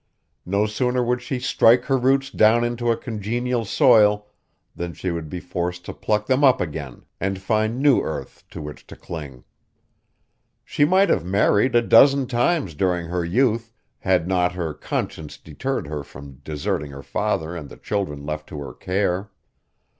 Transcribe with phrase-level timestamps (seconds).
[0.47, 4.25] No sooner would she strike her roots down into a congenial soil
[4.75, 8.63] than she would be forced to pluck them up again and find new earth to
[8.63, 9.43] which to cling.
[10.65, 15.85] She might have married a dozen times during her youth had not her conscience deterred
[15.85, 19.29] her from deserting her father and the children left to her care.